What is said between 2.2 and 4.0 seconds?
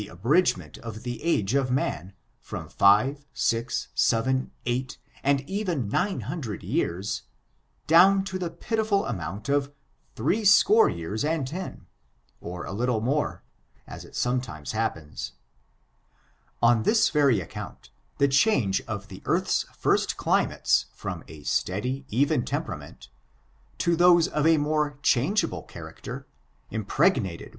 from five, six,